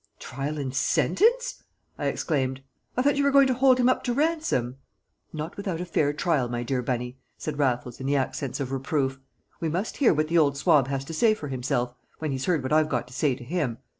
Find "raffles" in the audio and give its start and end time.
7.59-7.99